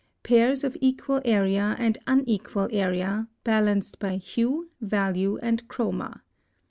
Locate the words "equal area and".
0.81-1.99